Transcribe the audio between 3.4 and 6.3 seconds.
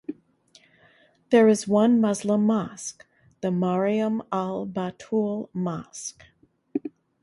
the Mariam Al-Batool Mosque.